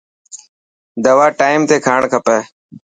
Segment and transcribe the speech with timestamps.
[1.03, 2.37] دوا ٽائيم تي کاڻ کپي.